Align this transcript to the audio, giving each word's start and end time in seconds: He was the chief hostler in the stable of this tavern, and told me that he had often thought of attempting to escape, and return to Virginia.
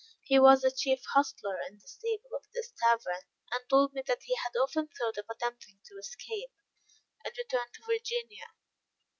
He 0.23 0.39
was 0.39 0.61
the 0.63 0.71
chief 0.71 1.03
hostler 1.13 1.59
in 1.69 1.77
the 1.77 1.87
stable 1.87 2.31
of 2.35 2.45
this 2.55 2.73
tavern, 2.83 3.21
and 3.51 3.69
told 3.69 3.93
me 3.93 4.01
that 4.07 4.23
he 4.23 4.33
had 4.43 4.57
often 4.59 4.87
thought 4.87 5.19
of 5.19 5.27
attempting 5.29 5.77
to 5.85 5.97
escape, 5.99 6.49
and 7.23 7.37
return 7.37 7.67
to 7.73 7.83
Virginia. 7.85 8.47